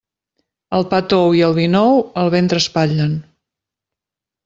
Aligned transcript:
El 0.77 0.87
pa 0.93 1.01
tou 1.13 1.35
i 1.41 1.45
el 1.49 1.53
vi 1.59 1.67
nou 1.75 2.01
el 2.25 2.35
ventre 2.39 2.65
espatllen. 2.65 3.17